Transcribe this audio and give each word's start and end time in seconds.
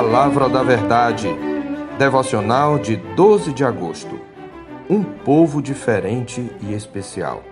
Palavra 0.00 0.48
da 0.48 0.62
Verdade, 0.62 1.28
devocional 1.98 2.78
de 2.78 2.96
12 2.96 3.52
de 3.52 3.62
agosto. 3.62 4.18
Um 4.88 5.04
povo 5.04 5.60
diferente 5.60 6.50
e 6.62 6.72
especial. 6.72 7.44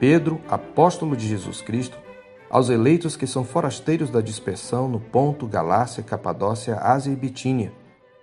Pedro, 0.00 0.40
apóstolo 0.48 1.16
de 1.16 1.28
Jesus 1.28 1.62
Cristo, 1.62 1.96
aos 2.50 2.70
eleitos 2.70 3.16
que 3.16 3.24
são 3.24 3.44
forasteiros 3.44 4.10
da 4.10 4.20
dispersão 4.20 4.88
no 4.88 4.98
Ponto, 4.98 5.46
Galácia, 5.46 6.02
Capadócia, 6.02 6.74
Ásia 6.74 7.12
e 7.12 7.16
Bitínia, 7.16 7.72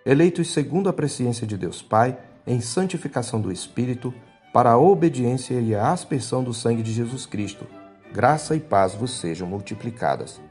eleitos 0.05 0.52
segundo 0.52 0.89
a 0.89 0.93
presciência 0.93 1.48
de 1.48 1.57
Deus 1.57 1.82
Pai, 1.82 2.18
em 2.45 2.59
santificação 2.59 3.39
do 3.39 3.50
Espírito, 3.50 4.13
para 4.52 4.71
a 4.71 4.77
obediência 4.77 5.54
e 5.54 5.73
a 5.73 5.89
aspersão 5.93 6.43
do 6.43 6.54
sangue 6.54 6.84
de 6.84 6.91
Jesus 6.91 7.25
Cristo. 7.25 7.66
Graça 8.11 8.57
e 8.57 8.59
paz 8.59 8.93
vos 8.93 9.18
sejam 9.18 9.48
multiplicadas. 9.48 10.42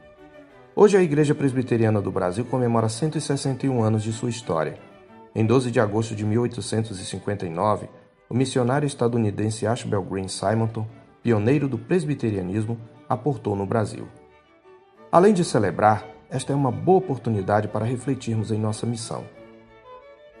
Hoje 0.73 0.97
a 0.97 1.03
Igreja 1.03 1.35
Presbiteriana 1.35 2.01
do 2.01 2.09
Brasil 2.09 2.45
comemora 2.45 2.87
161 2.87 3.83
anos 3.83 4.01
de 4.01 4.13
sua 4.13 4.29
história. 4.29 4.79
Em 5.35 5.45
12 5.45 5.69
de 5.69 5.81
agosto 5.81 6.15
de 6.15 6.25
1859, 6.25 7.89
o 8.29 8.33
missionário 8.33 8.87
estadunidense 8.87 9.67
Ashbel 9.67 10.01
Green 10.01 10.29
Simonton, 10.29 10.87
pioneiro 11.21 11.67
do 11.67 11.77
presbiterianismo, 11.77 12.79
aportou 13.09 13.53
no 13.53 13.65
Brasil. 13.65 14.07
Além 15.11 15.33
de 15.33 15.43
celebrar, 15.43 16.07
esta 16.29 16.53
é 16.53 16.55
uma 16.55 16.71
boa 16.71 16.99
oportunidade 16.99 17.67
para 17.67 17.83
refletirmos 17.83 18.49
em 18.49 18.57
nossa 18.57 18.85
missão. 18.85 19.25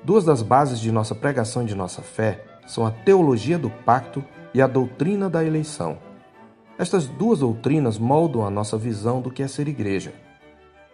Duas 0.01 0.23
das 0.23 0.41
bases 0.41 0.79
de 0.79 0.93
nossa 0.93 1.13
pregação 1.13 1.63
e 1.63 1.65
de 1.65 1.75
nossa 1.75 2.01
fé 2.01 2.41
são 2.65 2.85
a 2.85 2.91
teologia 2.91 3.59
do 3.59 3.69
pacto 3.69 4.23
e 4.53 4.61
a 4.61 4.67
doutrina 4.67 5.29
da 5.29 5.43
eleição. 5.43 5.97
Estas 6.81 7.05
duas 7.05 7.37
doutrinas 7.37 7.99
moldam 7.99 8.43
a 8.43 8.49
nossa 8.49 8.75
visão 8.75 9.21
do 9.21 9.29
que 9.29 9.43
é 9.43 9.47
ser 9.47 9.67
igreja. 9.67 10.15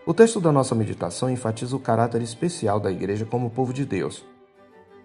O 0.06 0.14
texto 0.14 0.42
da 0.42 0.52
nossa 0.52 0.76
meditação 0.76 1.30
enfatiza 1.30 1.78
o 1.78 1.80
caráter 1.80 2.22
especial 2.22 2.78
da 2.78 2.92
igreja 2.92 3.26
como 3.26 3.50
povo 3.50 3.72
de 3.72 3.86
Deus. 3.86 4.26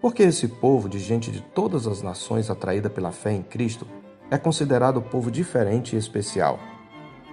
Porque 0.01 0.25
esse 0.25 0.48
povo, 0.48 0.89
de 0.89 0.98
gente 0.98 1.31
de 1.31 1.41
todas 1.41 1.87
as 1.87 2.03
nações 2.03 2.51
atraída 2.51 2.91
pela 2.91 3.12
fé 3.12 3.31
em 3.31 3.45
Cristo, 3.45 3.87
é 4.29 4.37
considerado 4.37 5.01
povo 5.01 5.31
diferente 5.31 5.95
e 5.95 5.98
especial. 6.01 6.59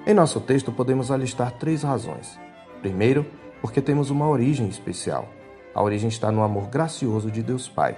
Em 0.06 0.14
nosso 0.14 0.40
texto 0.40 0.72
podemos 0.72 1.10
alistar 1.10 1.54
três 1.54 1.82
razões. 1.82 2.40
Primeiro, 2.84 3.26
porque 3.64 3.82
temos 3.82 4.12
uma 4.12 4.28
origem 4.28 4.68
especial. 4.68 5.28
A 5.74 5.82
origem 5.82 6.08
está 6.08 6.32
no 6.32 6.44
amor 6.44 6.68
gracioso 6.68 7.32
de 7.32 7.42
Deus 7.42 7.68
Pai. 7.68 7.98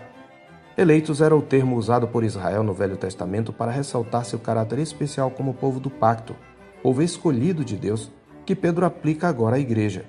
Eleitos 0.77 1.19
era 1.19 1.35
o 1.35 1.41
termo 1.41 1.75
usado 1.75 2.07
por 2.07 2.23
Israel 2.23 2.63
no 2.63 2.73
Velho 2.73 2.95
Testamento 2.95 3.51
para 3.51 3.71
ressaltar 3.71 4.23
seu 4.23 4.39
caráter 4.39 4.79
especial 4.79 5.29
como 5.29 5.53
povo 5.53 5.79
do 5.79 5.89
pacto, 5.89 6.33
povo 6.81 7.01
escolhido 7.01 7.65
de 7.65 7.75
Deus, 7.75 8.09
que 8.45 8.55
Pedro 8.55 8.85
aplica 8.85 9.27
agora 9.27 9.57
à 9.57 9.59
igreja. 9.59 10.05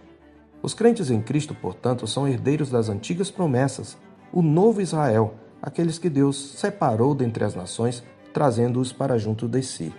Os 0.63 0.73
crentes 0.73 1.11
em 1.11 1.21
Cristo, 1.21 1.55
portanto, 1.55 2.07
são 2.07 2.29
herdeiros 2.29 2.71
das 2.71 2.89
antigas 2.89 3.31
promessas, 3.31 3.99
o 4.33 4.41
novo 4.41 4.81
Israel, 4.81 5.35
aqueles 5.61 5.99
que 5.99 6.09
Deus 6.09 6.53
separou 6.53 7.13
dentre 7.15 7.45
as 7.45 7.57
nações, 7.57 8.05
trazendo-os 8.33 8.93
para 8.93 9.19
junto 9.19 9.49
de 9.49 9.63
si. 9.63 9.93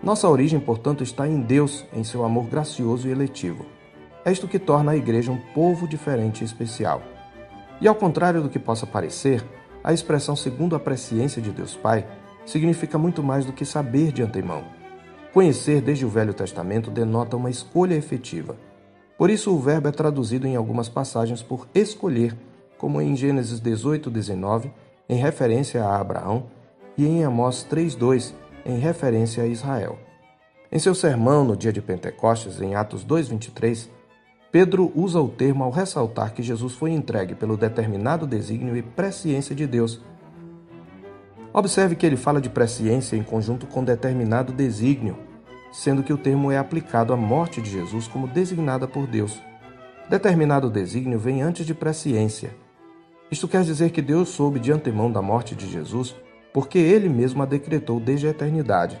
Nossa 0.00 0.28
origem, 0.28 0.60
portanto, 0.60 1.02
está 1.02 1.26
em 1.28 1.40
Deus, 1.40 1.84
em 1.92 2.04
seu 2.04 2.24
amor 2.24 2.46
gracioso 2.46 3.08
e 3.08 3.10
eletivo. 3.10 3.66
É 4.24 4.30
isto 4.30 4.46
que 4.46 4.58
torna 4.58 4.92
a 4.92 4.96
igreja 4.96 5.32
um 5.32 5.40
povo 5.52 5.88
diferente 5.88 6.42
e 6.42 6.44
especial. 6.44 7.02
E 7.80 7.88
ao 7.88 7.94
contrário 7.94 8.40
do 8.40 8.48
que 8.48 8.58
possa 8.58 8.86
parecer, 8.86 9.44
a 9.82 9.92
expressão 9.92 10.36
segundo 10.36 10.76
a 10.76 10.80
presciência 10.80 11.40
de 11.40 11.50
Deus 11.50 11.74
Pai 11.74 12.06
significa 12.44 12.98
muito 12.98 13.22
mais 13.22 13.44
do 13.44 13.52
que 13.52 13.64
saber 13.64 14.12
de 14.12 14.22
antemão. 14.22 14.64
Conhecer 15.32 15.80
desde 15.80 16.04
o 16.04 16.08
Velho 16.08 16.34
Testamento 16.34 16.90
denota 16.90 17.36
uma 17.36 17.50
escolha 17.50 17.94
efetiva. 17.94 18.56
Por 19.16 19.30
isso, 19.30 19.54
o 19.54 19.58
verbo 19.58 19.88
é 19.88 19.92
traduzido 19.92 20.46
em 20.46 20.56
algumas 20.56 20.88
passagens 20.88 21.42
por 21.42 21.68
escolher, 21.74 22.36
como 22.76 23.00
em 23.00 23.14
Gênesis 23.14 23.60
18, 23.60 24.10
19, 24.10 24.72
em 25.08 25.16
referência 25.16 25.84
a 25.84 26.00
Abraão, 26.00 26.46
e 26.96 27.06
em 27.06 27.24
Amós 27.24 27.66
3,2, 27.70 28.32
em 28.64 28.78
referência 28.78 29.42
a 29.42 29.46
Israel. 29.46 29.98
Em 30.72 30.78
seu 30.78 30.94
sermão 30.94 31.44
no 31.44 31.56
dia 31.56 31.72
de 31.72 31.82
Pentecostes, 31.82 32.60
em 32.60 32.74
Atos 32.74 33.04
2,23, 33.04 33.88
Pedro 34.52 34.90
usa 34.96 35.20
o 35.20 35.28
termo 35.28 35.62
ao 35.62 35.70
ressaltar 35.70 36.34
que 36.34 36.42
Jesus 36.42 36.74
foi 36.74 36.90
entregue 36.90 37.36
pelo 37.36 37.56
determinado 37.56 38.26
desígnio 38.26 38.76
e 38.76 38.82
presciência 38.82 39.54
de 39.54 39.64
Deus. 39.64 40.00
Observe 41.52 41.94
que 41.94 42.04
ele 42.04 42.16
fala 42.16 42.40
de 42.40 42.50
presciência 42.50 43.16
em 43.16 43.22
conjunto 43.22 43.66
com 43.68 43.84
determinado 43.84 44.52
desígnio, 44.52 45.16
sendo 45.70 46.02
que 46.02 46.12
o 46.12 46.18
termo 46.18 46.50
é 46.50 46.58
aplicado 46.58 47.12
à 47.12 47.16
morte 47.16 47.62
de 47.62 47.70
Jesus 47.70 48.08
como 48.08 48.26
designada 48.26 48.88
por 48.88 49.06
Deus. 49.06 49.40
Determinado 50.08 50.68
desígnio 50.68 51.20
vem 51.20 51.42
antes 51.42 51.64
de 51.64 51.72
presciência. 51.72 52.50
Isto 53.30 53.46
quer 53.46 53.62
dizer 53.62 53.90
que 53.90 54.02
Deus 54.02 54.30
soube 54.30 54.58
de 54.58 54.72
antemão 54.72 55.12
da 55.12 55.22
morte 55.22 55.54
de 55.54 55.70
Jesus, 55.70 56.16
porque 56.52 56.78
ele 56.78 57.08
mesmo 57.08 57.40
a 57.40 57.46
decretou 57.46 58.00
desde 58.00 58.26
a 58.26 58.30
eternidade. 58.30 59.00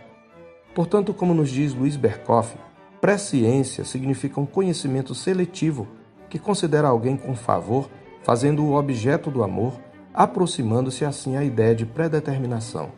Portanto, 0.72 1.12
como 1.12 1.34
nos 1.34 1.50
diz 1.50 1.74
Luiz 1.74 1.96
Berkoff, 1.96 2.56
Presciência 3.00 3.82
significa 3.82 4.38
um 4.38 4.44
conhecimento 4.44 5.14
seletivo 5.14 5.88
que 6.28 6.38
considera 6.38 6.88
alguém 6.88 7.16
com 7.16 7.34
favor, 7.34 7.88
fazendo 8.22 8.62
o 8.62 8.74
objeto 8.74 9.30
do 9.30 9.42
amor, 9.42 9.80
aproximando-se 10.12 11.04
assim 11.04 11.34
à 11.34 11.42
ideia 11.42 11.74
de 11.74 11.86
predeterminação. 11.86 12.92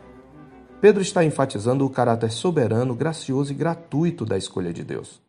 Pedro 0.81 1.01
está 1.01 1.23
enfatizando 1.23 1.85
o 1.85 1.89
caráter 1.89 2.29
soberano, 2.31 2.93
gracioso 2.93 3.53
e 3.53 3.55
gratuito 3.55 4.25
da 4.25 4.37
escolha 4.37 4.73
de 4.73 4.83
Deus. 4.83 5.21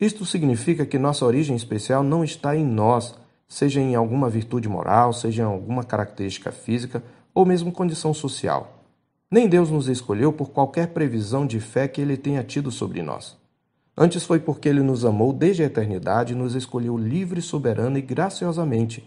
Isto 0.00 0.24
significa 0.24 0.86
que 0.86 0.98
nossa 0.98 1.26
origem 1.26 1.54
especial 1.54 2.02
não 2.02 2.24
está 2.24 2.56
em 2.56 2.64
nós, 2.64 3.14
seja 3.46 3.80
em 3.80 3.94
alguma 3.94 4.30
virtude 4.30 4.66
moral, 4.66 5.12
seja 5.12 5.42
em 5.42 5.46
alguma 5.46 5.84
característica 5.84 6.50
física 6.50 7.04
ou 7.34 7.44
mesmo 7.44 7.70
condição 7.70 8.14
social. 8.14 8.82
Nem 9.30 9.46
Deus 9.46 9.70
nos 9.70 9.88
escolheu 9.88 10.32
por 10.32 10.50
qualquer 10.50 10.88
previsão 10.88 11.46
de 11.46 11.60
fé 11.60 11.86
que 11.86 12.00
ele 12.00 12.16
tenha 12.16 12.42
tido 12.42 12.70
sobre 12.70 13.02
nós. 13.02 13.43
Antes 13.96 14.24
foi 14.24 14.40
porque 14.40 14.68
ele 14.68 14.82
nos 14.82 15.04
amou 15.04 15.32
desde 15.32 15.62
a 15.62 15.66
eternidade 15.66 16.32
e 16.32 16.36
nos 16.36 16.54
escolheu 16.54 16.98
livre, 16.98 17.40
soberana 17.40 17.98
e 17.98 18.02
graciosamente. 18.02 19.04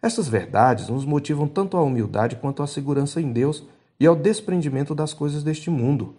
Essas 0.00 0.28
verdades 0.28 0.88
nos 0.88 1.04
motivam 1.04 1.46
tanto 1.46 1.76
à 1.76 1.82
humildade 1.82 2.36
quanto 2.36 2.62
à 2.62 2.66
segurança 2.66 3.20
em 3.20 3.32
Deus 3.32 3.64
e 3.98 4.06
ao 4.06 4.16
desprendimento 4.16 4.94
das 4.94 5.12
coisas 5.12 5.42
deste 5.42 5.70
mundo. 5.70 6.14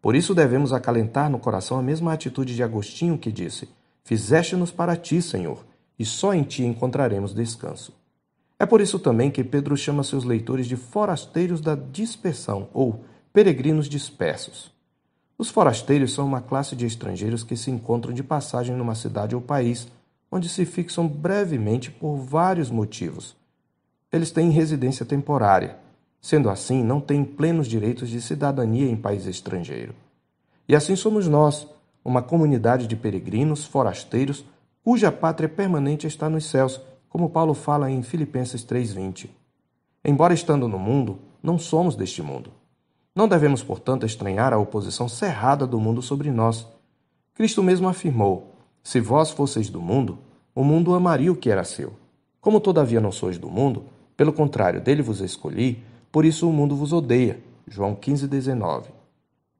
Por 0.00 0.14
isso 0.14 0.34
devemos 0.34 0.72
acalentar 0.72 1.30
no 1.30 1.38
coração 1.38 1.78
a 1.78 1.82
mesma 1.82 2.12
atitude 2.12 2.54
de 2.54 2.62
Agostinho 2.62 3.16
que 3.16 3.32
disse: 3.32 3.68
Fizeste-nos 4.04 4.70
para 4.70 4.96
ti, 4.96 5.22
Senhor, 5.22 5.64
e 5.98 6.04
só 6.04 6.34
em 6.34 6.42
ti 6.42 6.64
encontraremos 6.64 7.34
descanso. 7.34 7.94
É 8.58 8.66
por 8.66 8.82
isso 8.82 8.98
também 8.98 9.30
que 9.30 9.42
Pedro 9.42 9.76
chama 9.76 10.04
seus 10.04 10.24
leitores 10.24 10.66
de 10.66 10.76
forasteiros 10.76 11.60
da 11.62 11.74
dispersão 11.74 12.68
ou 12.74 13.04
peregrinos 13.32 13.88
dispersos. 13.88 14.73
Os 15.36 15.50
forasteiros 15.50 16.12
são 16.12 16.26
uma 16.26 16.40
classe 16.40 16.76
de 16.76 16.86
estrangeiros 16.86 17.42
que 17.42 17.56
se 17.56 17.70
encontram 17.70 18.12
de 18.12 18.22
passagem 18.22 18.76
numa 18.76 18.94
cidade 18.94 19.34
ou 19.34 19.40
país, 19.40 19.88
onde 20.30 20.48
se 20.48 20.64
fixam 20.64 21.08
brevemente 21.08 21.90
por 21.90 22.16
vários 22.16 22.70
motivos. 22.70 23.36
Eles 24.12 24.30
têm 24.30 24.50
residência 24.50 25.04
temporária. 25.04 25.76
Sendo 26.20 26.48
assim, 26.48 26.82
não 26.82 27.00
têm 27.00 27.24
plenos 27.24 27.66
direitos 27.66 28.08
de 28.08 28.22
cidadania 28.22 28.88
em 28.88 28.96
país 28.96 29.26
estrangeiro. 29.26 29.94
E 30.68 30.74
assim 30.74 30.96
somos 30.96 31.28
nós, 31.28 31.66
uma 32.04 32.22
comunidade 32.22 32.86
de 32.86 32.96
peregrinos, 32.96 33.64
forasteiros, 33.64 34.44
cuja 34.82 35.10
pátria 35.10 35.48
permanente 35.48 36.06
está 36.06 36.30
nos 36.30 36.46
céus, 36.46 36.80
como 37.08 37.30
Paulo 37.30 37.54
fala 37.54 37.90
em 37.90 38.02
Filipenses 38.02 38.64
3:20. 38.64 39.30
Embora 40.04 40.32
estando 40.32 40.68
no 40.68 40.78
mundo, 40.78 41.18
não 41.42 41.58
somos 41.58 41.96
deste 41.96 42.22
mundo. 42.22 42.50
Não 43.16 43.28
devemos, 43.28 43.62
portanto, 43.62 44.04
estranhar 44.04 44.52
a 44.52 44.58
oposição 44.58 45.08
cerrada 45.08 45.66
do 45.66 45.78
mundo 45.78 46.02
sobre 46.02 46.32
nós. 46.32 46.66
Cristo 47.32 47.62
mesmo 47.62 47.88
afirmou: 47.88 48.56
Se 48.82 48.98
vós 48.98 49.30
fosseis 49.30 49.70
do 49.70 49.80
mundo, 49.80 50.18
o 50.52 50.64
mundo 50.64 50.94
amaria 50.94 51.30
o 51.30 51.36
que 51.36 51.48
era 51.48 51.62
seu. 51.62 51.92
Como 52.40 52.58
todavia 52.60 53.00
não 53.00 53.12
sois 53.12 53.38
do 53.38 53.48
mundo, 53.48 53.84
pelo 54.16 54.32
contrário, 54.32 54.80
dele 54.80 55.00
vos 55.00 55.20
escolhi, 55.20 55.82
por 56.10 56.24
isso 56.24 56.48
o 56.48 56.52
mundo 56.52 56.74
vos 56.74 56.92
odeia. 56.92 57.40
João 57.68 57.94
15, 57.94 58.26
19. 58.26 58.90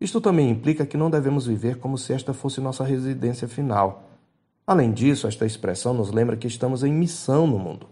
Isto 0.01 0.21
também 0.21 0.51
implica 0.51 0.85
que 0.85 0.97
não 0.97 1.09
devemos 1.09 1.47
viver 1.47 1.79
como 1.79 1.97
se 1.97 2.13
esta 2.13 2.35
fosse 2.35 2.61
nossa 2.61 2.85
residência 2.85 3.47
final. 3.47 4.11
Além 4.67 4.93
disso, 4.93 5.29
esta 5.29 5.47
expressão 5.47 5.95
nos 5.95 6.11
lembra 6.11 6.37
que 6.37 6.47
estamos 6.47 6.83
em 6.83 6.93
missão 6.93 7.47
no 7.47 7.59
mundo. 7.59 7.87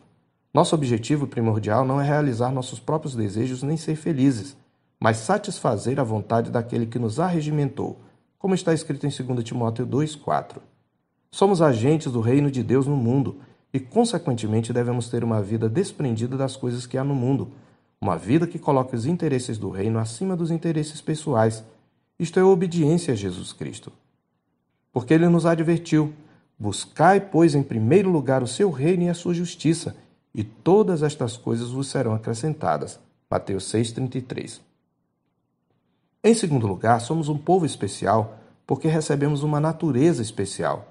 Nosso 0.53 0.75
objetivo 0.75 1.26
primordial 1.26 1.85
não 1.85 2.00
é 2.00 2.05
realizar 2.05 2.50
nossos 2.50 2.81
próprios 2.81 3.15
desejos 3.15 3.62
nem 3.62 3.76
ser 3.76 3.97
felizes, 3.97 4.56
mas 5.03 5.17
satisfazer 5.17 5.99
a 5.99 6.05
vontade 6.05 6.49
daquele 6.49 6.87
que 6.87 6.97
nos 6.97 7.19
arregimentou, 7.19 7.99
como 8.39 8.55
está 8.55 8.73
escrito 8.73 9.05
em 9.05 9.11
2 9.11 9.43
Timóteo 9.43 9.85
2,4. 9.85 10.59
Somos 11.29 11.61
agentes 11.61 12.13
do 12.13 12.21
reino 12.21 12.49
de 12.53 12.63
Deus 12.63 12.87
no 12.87 12.97
mundo 12.97 13.41
e, 13.75 13.81
consequentemente, 13.81 14.73
devemos 14.73 15.09
ter 15.09 15.25
uma 15.25 15.43
vida 15.43 15.69
desprendida 15.69 16.37
das 16.37 16.57
coisas 16.57 16.87
que 16.87 16.97
há 16.97 17.03
no 17.03 17.17
mundo, 17.17 17.51
uma 18.01 18.17
vida 18.17 18.47
que 18.47 18.61
coloque 18.61 18.95
os 18.95 19.05
interesses 19.05 19.59
do 19.59 19.71
reino 19.71 19.99
acima 19.99 20.37
dos 20.37 20.53
interesses 20.53 21.01
pessoais. 21.01 21.65
Isto 22.17 22.39
é 22.39 22.45
obediência 22.45 23.13
a 23.13 23.17
Jesus 23.17 23.53
Cristo. 23.53 23.93
Porque 24.93 25.13
ele 25.13 25.29
nos 25.29 25.47
advertiu: 25.47 26.13
Buscai, 26.57 27.19
pois, 27.19 27.57
em 27.57 27.63
primeiro 27.65 28.09
lugar 28.09 28.41
o 28.41 28.47
seu 28.47 28.71
reino 28.71 29.03
e 29.03 29.09
a 29.09 29.15
sua 29.15 29.35
justiça, 29.35 29.97
e 30.33 30.45
todas 30.45 31.03
estas 31.03 31.37
coisas 31.37 31.71
vos 31.71 31.89
serão 31.89 32.15
acrescentadas. 32.15 33.01
Mateus 33.29 33.65
6,33. 33.65 34.61
Em 36.25 36.35
segundo 36.35 36.69
lugar, 36.69 37.01
somos 37.01 37.29
um 37.29 37.37
povo 37.37 37.67
especial 37.67 38.39
porque 38.65 38.87
recebemos 38.87 39.43
uma 39.43 39.59
natureza 39.59 40.23
especial. 40.23 40.87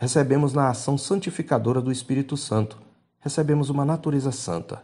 Recebemos 0.00 0.52
na 0.52 0.68
ação 0.68 0.98
santificadora 0.98 1.80
do 1.80 1.92
Espírito 1.92 2.36
Santo. 2.36 2.76
Recebemos 3.20 3.70
uma 3.70 3.84
natureza 3.84 4.32
santa. 4.32 4.82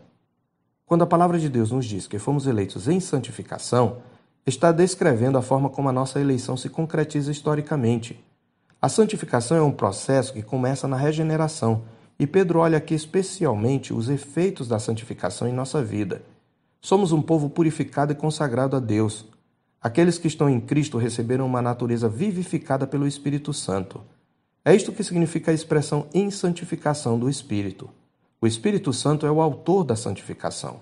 Quando 0.86 1.02
a 1.02 1.08
palavra 1.08 1.40
de 1.40 1.48
Deus 1.48 1.72
nos 1.72 1.86
diz 1.86 2.06
que 2.06 2.20
fomos 2.20 2.46
eleitos 2.46 2.86
em 2.86 3.00
santificação, 3.00 3.96
está 4.46 4.70
descrevendo 4.70 5.38
a 5.38 5.42
forma 5.42 5.68
como 5.68 5.88
a 5.88 5.92
nossa 5.92 6.20
eleição 6.20 6.56
se 6.56 6.68
concretiza 6.68 7.32
historicamente. 7.32 8.22
A 8.80 8.88
santificação 8.88 9.56
é 9.56 9.62
um 9.62 9.72
processo 9.72 10.32
que 10.32 10.42
começa 10.42 10.86
na 10.86 10.96
regeneração, 10.96 11.82
e 12.16 12.28
Pedro 12.28 12.60
olha 12.60 12.78
aqui 12.78 12.94
especialmente 12.94 13.92
os 13.92 14.08
efeitos 14.08 14.68
da 14.68 14.78
santificação 14.78 15.48
em 15.48 15.52
nossa 15.52 15.82
vida. 15.82 16.22
Somos 16.80 17.10
um 17.10 17.20
povo 17.20 17.50
purificado 17.50 18.12
e 18.12 18.14
consagrado 18.14 18.76
a 18.76 18.80
Deus. 18.80 19.33
Aqueles 19.84 20.16
que 20.16 20.26
estão 20.26 20.48
em 20.48 20.58
Cristo 20.58 20.96
receberam 20.96 21.44
uma 21.44 21.60
natureza 21.60 22.08
vivificada 22.08 22.86
pelo 22.86 23.06
Espírito 23.06 23.52
Santo. 23.52 24.00
É 24.64 24.74
isto 24.74 24.90
que 24.90 25.04
significa 25.04 25.50
a 25.50 25.54
expressão 25.54 26.06
em 26.14 26.30
santificação 26.30 27.18
do 27.18 27.28
Espírito. 27.28 27.90
O 28.40 28.46
Espírito 28.46 28.94
Santo 28.94 29.26
é 29.26 29.30
o 29.30 29.42
autor 29.42 29.84
da 29.84 29.94
santificação. 29.94 30.80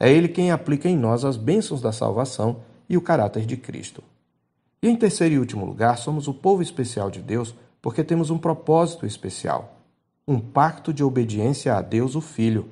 É 0.00 0.12
ele 0.12 0.26
quem 0.26 0.50
aplica 0.50 0.88
em 0.88 0.96
nós 0.96 1.24
as 1.24 1.36
bênçãos 1.36 1.80
da 1.80 1.92
salvação 1.92 2.56
e 2.88 2.96
o 2.96 3.00
caráter 3.00 3.46
de 3.46 3.56
Cristo. 3.56 4.02
E 4.82 4.88
em 4.88 4.96
terceiro 4.96 5.36
e 5.36 5.38
último 5.38 5.64
lugar, 5.64 5.96
somos 5.96 6.26
o 6.26 6.34
povo 6.34 6.60
especial 6.60 7.08
de 7.08 7.20
Deus 7.20 7.54
porque 7.80 8.02
temos 8.02 8.30
um 8.30 8.38
propósito 8.38 9.06
especial, 9.06 9.78
um 10.26 10.40
pacto 10.40 10.92
de 10.92 11.04
obediência 11.04 11.76
a 11.76 11.80
Deus, 11.80 12.16
o 12.16 12.20
Filho. 12.20 12.68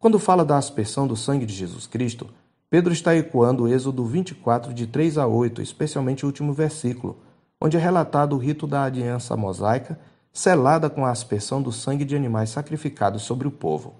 Quando 0.00 0.18
fala 0.18 0.44
da 0.44 0.58
aspersão 0.58 1.06
do 1.06 1.14
sangue 1.14 1.46
de 1.46 1.54
Jesus 1.54 1.86
Cristo, 1.86 2.28
Pedro 2.76 2.92
está 2.92 3.16
ecoando 3.16 3.62
o 3.62 3.68
Êxodo 3.68 4.04
24, 4.04 4.74
de 4.74 4.86
3 4.86 5.16
a 5.16 5.26
8, 5.26 5.62
especialmente 5.62 6.26
o 6.26 6.26
último 6.26 6.52
versículo, 6.52 7.16
onde 7.58 7.74
é 7.74 7.80
relatado 7.80 8.34
o 8.34 8.38
rito 8.38 8.66
da 8.66 8.84
aliança 8.84 9.34
mosaica, 9.34 9.98
selada 10.30 10.90
com 10.90 11.06
a 11.06 11.10
aspersão 11.10 11.62
do 11.62 11.72
sangue 11.72 12.04
de 12.04 12.14
animais 12.14 12.50
sacrificados 12.50 13.22
sobre 13.22 13.48
o 13.48 13.50
povo. 13.50 13.94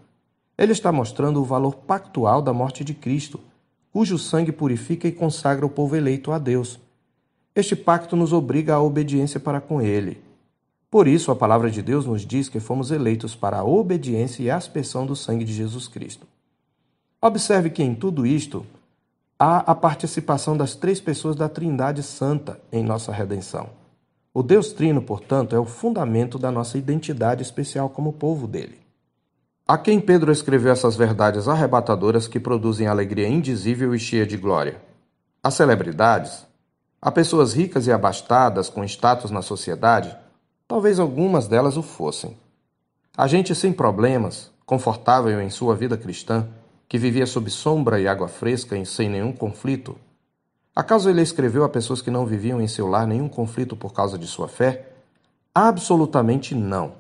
Ele 0.59 0.73
está 0.73 0.93
mostrando 0.93 1.41
o 1.41 1.45
valor 1.45 1.75
pactual 1.75 2.43
da 2.43 2.53
morte 2.53 2.85
de 2.85 2.93
Cristo, 2.93 3.41
cujo 3.91 4.19
sangue 4.19 4.53
purifica 4.53 5.09
e 5.09 5.13
consagra 5.13 5.65
o 5.65 5.71
povo 5.71 5.97
eleito 5.97 6.31
a 6.31 6.39
Deus. 6.39 6.79
Este 7.55 7.75
pacto 7.75 8.15
nos 8.15 8.35
obriga 8.35 8.75
à 8.75 8.83
obediência 8.83 9.41
para 9.41 9.59
com 9.59 9.81
ele. 9.81 10.23
Por 10.91 11.09
isso, 11.09 11.31
a 11.31 11.35
palavra 11.35 11.71
de 11.71 11.81
Deus 11.81 12.05
nos 12.05 12.27
diz 12.27 12.51
que 12.51 12.61
fomos 12.61 12.91
eleitos 12.91 13.35
para 13.35 13.57
a 13.57 13.65
obediência 13.65 14.43
e 14.43 14.51
a 14.51 14.57
aspersão 14.57 15.07
do 15.07 15.17
sangue 15.17 15.47
de 15.47 15.55
Jesus 15.55 15.89
Cristo. 15.89 16.27
Observe 17.27 17.71
que 17.71 17.83
em 17.83 17.93
tudo 17.93 18.25
isto 18.25 18.65
há 19.37 19.59
a 19.59 19.75
participação 19.75 20.57
das 20.57 20.77
três 20.77 21.01
pessoas 21.01 21.35
da 21.35 21.49
Trindade 21.49 22.01
Santa 22.01 22.61
em 22.71 22.85
nossa 22.85 23.11
redenção. 23.11 23.71
O 24.33 24.45
Deus 24.45 24.73
Trino, 24.73 25.03
portanto, 25.03 25.57
é 25.57 25.59
o 25.59 25.65
fundamento 25.65 26.39
da 26.39 26.53
nossa 26.53 26.79
identidade 26.79 27.43
especial 27.43 27.91
como 27.91 28.13
povo 28.13 28.47
dele. 28.47 28.79
A 29.67 29.77
quem 29.77 29.99
Pedro 29.99 30.31
escreveu 30.31 30.71
essas 30.71 30.95
verdades 30.95 31.49
arrebatadoras 31.49 32.29
que 32.29 32.39
produzem 32.39 32.87
alegria 32.87 33.27
indizível 33.27 33.93
e 33.93 33.99
cheia 33.99 34.25
de 34.25 34.37
glória? 34.37 34.81
A 35.43 35.51
celebridades? 35.51 36.47
A 37.03 37.11
pessoas 37.11 37.53
ricas 37.53 37.89
e 37.89 37.93
abastadas 37.93 38.71
com 38.71 38.85
status 38.85 39.33
na 39.33 39.43
sociedade? 39.43 40.17
Talvez 40.69 41.01
algumas 41.01 41.49
delas 41.49 41.77
o 41.77 41.83
fossem. 41.83 42.39
A 43.17 43.27
gente 43.27 43.53
sem 43.53 43.73
problemas, 43.73 44.53
confortável 44.65 45.41
em 45.41 45.51
sua 45.51 45.75
vida 45.75 45.97
cristã, 45.97 46.47
que 46.89 46.99
vivia 46.99 47.27
sob 47.27 47.51
sombra 47.51 48.01
e 48.01 48.07
água 48.07 48.29
fresca 48.29 48.77
e 48.77 48.87
sem 48.87 49.09
nenhum 49.09 49.33
conflito? 49.33 49.97
Acaso 50.75 51.09
ele 51.09 51.23
escreveu 51.23 51.65
a 51.65 51.69
pessoas 51.69 52.03
que 52.03 52.11
não 52.11 52.27
viviam 52.27 52.61
em 52.61 52.69
seu 52.69 52.87
lar 52.87 53.07
nenhum 53.07 53.29
conflito 53.29 53.75
por 53.75 53.93
causa 53.93 54.19
de 54.19 54.27
sua 54.27 54.47
fé? 54.47 54.91
Absolutamente 55.55 56.55
não. 56.55 56.93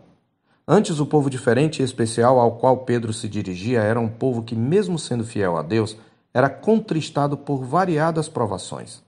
Antes, 0.66 0.98
o 0.98 1.06
povo 1.06 1.30
diferente 1.30 1.80
e 1.80 1.84
especial 1.84 2.40
ao 2.40 2.52
qual 2.52 2.78
Pedro 2.78 3.12
se 3.12 3.28
dirigia 3.28 3.82
era 3.82 4.00
um 4.00 4.08
povo 4.08 4.42
que, 4.42 4.56
mesmo 4.56 4.98
sendo 4.98 5.24
fiel 5.24 5.56
a 5.56 5.62
Deus, 5.62 5.96
era 6.34 6.50
contristado 6.50 7.36
por 7.36 7.64
variadas 7.64 8.28
provações. 8.28 9.02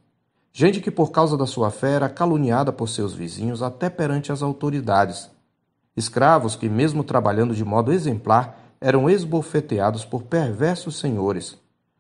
Gente 0.52 0.80
que, 0.80 0.90
por 0.90 1.10
causa 1.10 1.36
da 1.36 1.46
sua 1.46 1.70
fé, 1.70 1.92
era 1.92 2.08
caluniada 2.08 2.72
por 2.72 2.88
seus 2.88 3.12
vizinhos 3.12 3.62
até 3.62 3.90
perante 3.90 4.30
as 4.30 4.42
autoridades. 4.42 5.30
Escravos 5.96 6.54
que, 6.54 6.68
mesmo 6.68 7.02
trabalhando 7.02 7.54
de 7.54 7.64
modo 7.64 7.92
exemplar, 7.92 8.57
eram 8.80 9.08
esbofeteados 9.08 10.04
por 10.04 10.22
perversos 10.22 10.98
senhores, 10.98 11.56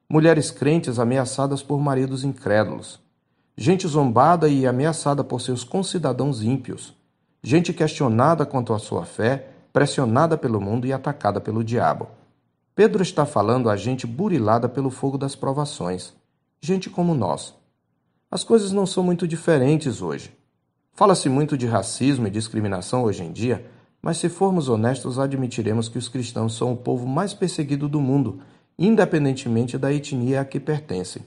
mulheres 0.08 0.50
crentes 0.50 0.98
ameaçadas 0.98 1.62
por 1.62 1.78
maridos 1.80 2.24
incrédulos, 2.24 3.00
gente 3.56 3.86
zombada 3.86 4.48
e 4.48 4.66
ameaçada 4.66 5.24
por 5.24 5.40
seus 5.40 5.64
concidadãos 5.64 6.42
ímpios, 6.42 6.94
gente 7.42 7.72
questionada 7.72 8.46
quanto 8.46 8.72
à 8.72 8.78
sua 8.78 9.04
fé, 9.04 9.48
pressionada 9.72 10.38
pelo 10.38 10.60
mundo 10.60 10.86
e 10.86 10.92
atacada 10.92 11.40
pelo 11.40 11.64
diabo. 11.64 12.08
Pedro 12.74 13.02
está 13.02 13.26
falando 13.26 13.68
a 13.68 13.76
gente 13.76 14.06
burilada 14.06 14.68
pelo 14.68 14.90
fogo 14.90 15.18
das 15.18 15.34
provações, 15.34 16.14
gente 16.60 16.88
como 16.88 17.14
nós. 17.14 17.54
As 18.30 18.44
coisas 18.44 18.72
não 18.72 18.86
são 18.86 19.02
muito 19.02 19.26
diferentes 19.26 20.00
hoje. 20.00 20.32
Fala-se 20.92 21.28
muito 21.28 21.56
de 21.56 21.66
racismo 21.66 22.26
e 22.26 22.30
discriminação 22.30 23.04
hoje 23.04 23.24
em 23.24 23.32
dia, 23.32 23.64
mas 24.00 24.18
se 24.18 24.28
formos 24.28 24.68
honestos, 24.68 25.18
admitiremos 25.18 25.88
que 25.88 25.98
os 25.98 26.08
cristãos 26.08 26.56
são 26.56 26.72
o 26.72 26.76
povo 26.76 27.06
mais 27.06 27.34
perseguido 27.34 27.88
do 27.88 28.00
mundo, 28.00 28.40
independentemente 28.78 29.76
da 29.76 29.92
etnia 29.92 30.40
a 30.40 30.44
que 30.44 30.60
pertencem. 30.60 31.22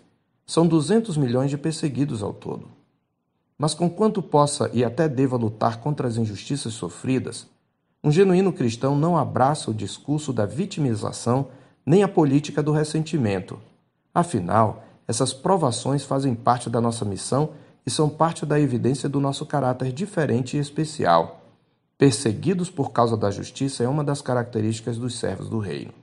São 0.45 0.65
200 0.65 1.17
milhões 1.17 1.49
de 1.49 1.57
perseguidos 1.57 2.23
ao 2.23 2.33
todo. 2.33 2.67
Mas 3.57 3.73
conquanto 3.73 4.21
possa 4.21 4.69
e 4.73 4.83
até 4.83 5.07
deva 5.07 5.37
lutar 5.37 5.79
contra 5.79 6.07
as 6.07 6.17
injustiças 6.17 6.73
sofridas, 6.73 7.47
um 8.03 8.11
genuíno 8.11 8.51
cristão 8.51 8.95
não 8.95 9.15
abraça 9.15 9.69
o 9.69 9.73
discurso 9.73 10.33
da 10.33 10.45
vitimização 10.45 11.49
nem 11.85 12.01
a 12.03 12.07
política 12.07 12.63
do 12.63 12.71
ressentimento. 12.71 13.59
Afinal, 14.13 14.83
essas 15.07 15.33
provações 15.33 16.03
fazem 16.03 16.33
parte 16.33 16.69
da 16.69 16.81
nossa 16.81 17.05
missão 17.05 17.51
e 17.85 17.91
são 17.91 18.09
parte 18.09 18.45
da 18.45 18.59
evidência 18.59 19.07
do 19.07 19.19
nosso 19.19 19.45
caráter 19.45 19.91
diferente 19.91 20.57
e 20.57 20.59
especial. 20.59 21.40
Perseguidos 22.01 22.71
por 22.71 22.91
causa 22.91 23.15
da 23.15 23.29
justiça 23.29 23.83
é 23.83 23.87
uma 23.87 24.03
das 24.03 24.23
características 24.23 24.97
dos 24.97 25.19
servos 25.19 25.47
do 25.47 25.59
reino. 25.59 25.93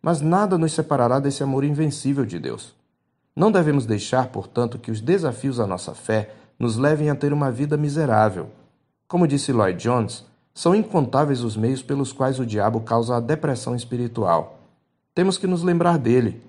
Mas 0.00 0.20
nada 0.20 0.56
nos 0.56 0.72
separará 0.72 1.18
desse 1.18 1.42
amor 1.42 1.64
invencível 1.64 2.24
de 2.24 2.38
Deus. 2.38 2.72
Não 3.34 3.50
devemos 3.50 3.84
deixar, 3.84 4.28
portanto, 4.28 4.78
que 4.78 4.92
os 4.92 5.00
desafios 5.00 5.58
à 5.58 5.66
nossa 5.66 5.92
fé 5.92 6.30
nos 6.56 6.76
levem 6.76 7.10
a 7.10 7.16
ter 7.16 7.32
uma 7.32 7.50
vida 7.50 7.76
miserável. 7.76 8.46
Como 9.08 9.26
disse 9.26 9.52
Lloyd 9.52 9.82
Jones, 9.82 10.24
são 10.54 10.72
incontáveis 10.72 11.42
os 11.42 11.56
meios 11.56 11.82
pelos 11.82 12.12
quais 12.12 12.38
o 12.38 12.46
diabo 12.46 12.82
causa 12.82 13.16
a 13.16 13.20
depressão 13.20 13.74
espiritual. 13.74 14.60
Temos 15.16 15.36
que 15.36 15.48
nos 15.48 15.64
lembrar 15.64 15.98
dele. 15.98 16.40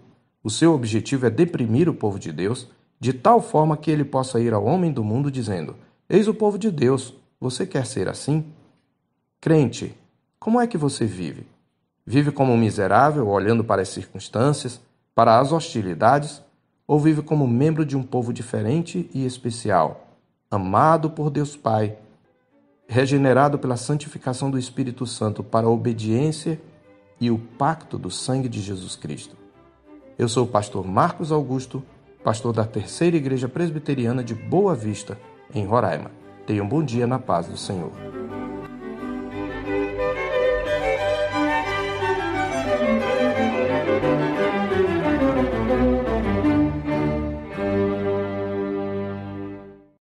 O 0.44 0.50
seu 0.51 0.75
objetivo 0.75 1.25
é 1.25 1.32
deprimir 1.32 1.89
o 1.89 1.96
povo 1.96 2.20
de 2.20 2.32
Deus, 2.32 2.68
de 3.00 3.13
tal 3.13 3.42
forma 3.42 3.77
que 3.77 3.89
ele 3.89 4.06
possa 4.06 4.39
ir 4.39 4.54
ao 4.54 4.63
homem 4.63 4.92
do 4.92 5.04
mundo 5.04 5.32
dizendo: 5.32 5.75
Eis 6.08 6.27
o 6.27 6.36
povo 6.36 6.60
de 6.60 6.70
Deus, 6.70 7.15
você 7.39 7.65
quer 7.65 7.88
ser 7.88 8.08
assim? 8.08 8.46
Crente, 9.45 9.95
como 10.39 10.59
é 10.59 10.65
que 10.65 10.75
você 10.75 11.05
vive? 11.05 11.45
Vive 12.03 12.31
como 12.31 12.51
um 12.51 12.57
miserável, 12.57 13.27
olhando 13.27 13.63
para 13.63 13.83
as 13.83 13.89
circunstâncias, 13.89 14.81
para 15.13 15.37
as 15.37 15.51
hostilidades, 15.51 16.41
ou 16.87 16.99
vive 16.99 17.21
como 17.21 17.47
membro 17.47 17.85
de 17.85 17.95
um 17.95 18.01
povo 18.01 18.33
diferente 18.33 19.07
e 19.13 19.23
especial, 19.23 20.07
amado 20.49 21.11
por 21.11 21.29
Deus 21.29 21.55
Pai, 21.55 21.95
regenerado 22.87 23.59
pela 23.59 23.77
santificação 23.77 24.49
do 24.49 24.57
Espírito 24.57 25.05
Santo 25.05 25.43
para 25.43 25.67
a 25.67 25.69
obediência 25.69 26.59
e 27.21 27.29
o 27.29 27.37
pacto 27.37 27.99
do 27.99 28.09
sangue 28.09 28.49
de 28.49 28.59
Jesus 28.59 28.95
Cristo? 28.95 29.35
Eu 30.17 30.27
sou 30.27 30.45
o 30.45 30.49
pastor 30.49 30.87
Marcos 30.87 31.31
Augusto, 31.31 31.83
pastor 32.23 32.51
da 32.51 32.65
Terceira 32.65 33.15
Igreja 33.15 33.47
Presbiteriana 33.47 34.23
de 34.23 34.33
Boa 34.33 34.73
Vista, 34.73 35.15
em 35.53 35.67
Roraima. 35.67 36.09
Tenha 36.47 36.63
um 36.63 36.67
bom 36.67 36.83
dia 36.83 37.05
na 37.05 37.19
paz 37.19 37.45
do 37.45 37.57
Senhor. 37.57 37.91